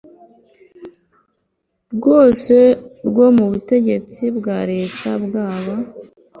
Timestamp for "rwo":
3.07-3.27